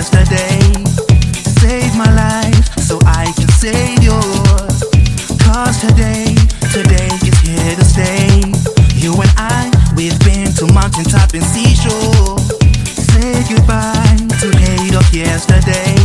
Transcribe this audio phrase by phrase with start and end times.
[0.00, 0.80] yesterday.
[1.94, 4.80] My life so I can save yours.
[5.44, 6.34] Cause today,
[6.72, 8.40] today is here to stay.
[8.96, 10.72] You and I, we've been to
[11.34, 12.38] and seashore.
[13.12, 15.99] Say goodbye to hate of yesterday.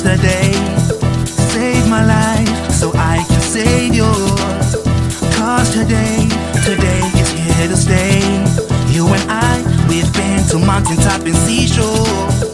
[0.00, 0.52] Of yesterday.
[1.24, 4.76] Save my life so I can save yours.
[5.36, 6.28] Cause today,
[6.64, 8.20] today is here to stay.
[8.92, 12.49] You and I, we've been to mountaintop and seashore.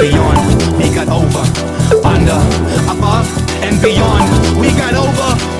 [0.00, 1.44] beyond, we got over.
[2.06, 2.40] Under,
[2.90, 3.28] above,
[3.62, 5.59] and beyond, we got over.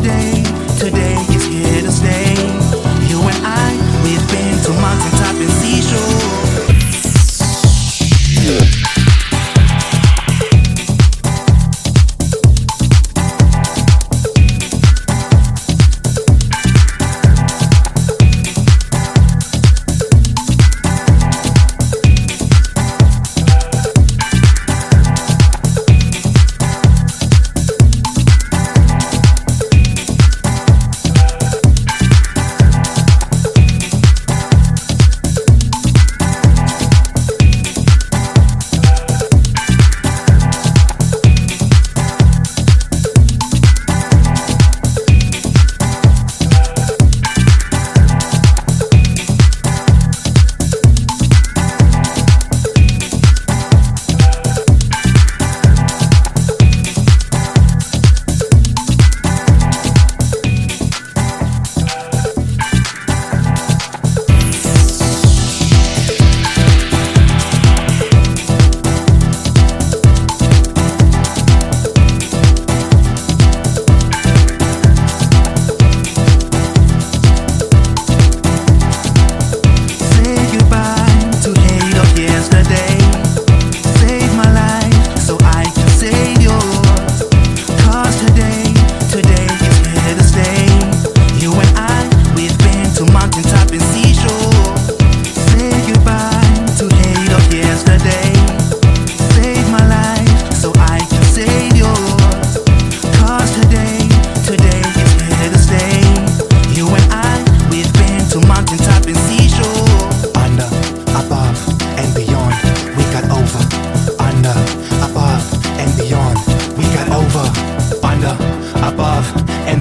[0.00, 0.42] today.
[0.78, 2.17] Today is here to stay.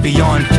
[0.07, 0.56] beyond